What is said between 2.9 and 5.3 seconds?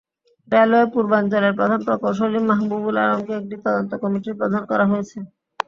আলমকে একটি তদন্ত কমিটির প্রধান করা হয়েছে।